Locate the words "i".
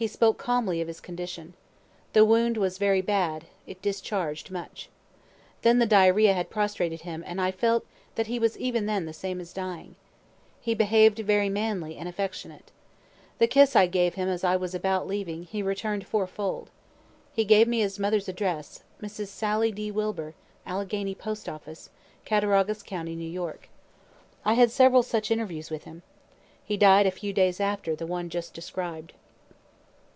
7.40-7.50, 13.74-13.88, 14.44-14.54, 24.44-24.54